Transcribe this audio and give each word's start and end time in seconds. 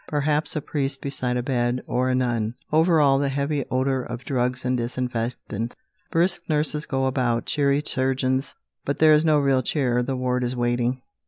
Perhaps 0.07 0.55
a 0.55 0.61
priest 0.61 0.99
beside 0.99 1.37
a 1.37 1.43
bed, 1.43 1.83
or 1.85 2.09
a 2.09 2.15
nun. 2.15 2.55
Over 2.71 2.99
all, 2.99 3.19
the 3.19 3.29
heavy 3.29 3.65
odour 3.69 4.01
of 4.01 4.25
drugs 4.25 4.65
and 4.65 4.75
disinfectants. 4.75 5.75
Brisk 6.09 6.41
nurses 6.49 6.87
go 6.87 7.05
about, 7.05 7.45
cheery 7.45 7.83
surgeons, 7.85 8.55
but 8.83 8.97
there 8.97 9.13
is 9.13 9.23
no 9.25 9.37
real 9.37 9.61
cheer. 9.61 10.01
The 10.01 10.17
ward 10.17 10.43
is 10.43 10.55
waiting. 10.55 11.03